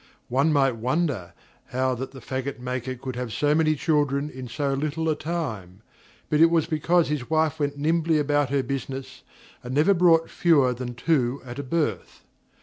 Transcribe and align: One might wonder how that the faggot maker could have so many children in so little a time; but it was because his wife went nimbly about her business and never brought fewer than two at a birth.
One 0.29 0.51
might 0.51 0.77
wonder 0.77 1.33
how 1.67 1.93
that 1.93 2.09
the 2.09 2.21
faggot 2.21 2.57
maker 2.57 2.95
could 2.95 3.15
have 3.15 3.31
so 3.31 3.53
many 3.53 3.75
children 3.75 4.31
in 4.31 4.47
so 4.47 4.73
little 4.73 5.07
a 5.09 5.15
time; 5.15 5.83
but 6.27 6.39
it 6.39 6.49
was 6.49 6.65
because 6.65 7.09
his 7.09 7.29
wife 7.29 7.59
went 7.59 7.77
nimbly 7.77 8.17
about 8.17 8.49
her 8.49 8.63
business 8.63 9.21
and 9.63 9.75
never 9.75 9.93
brought 9.93 10.27
fewer 10.27 10.73
than 10.73 10.95
two 10.95 11.39
at 11.45 11.59
a 11.59 11.63
birth. 11.63 12.23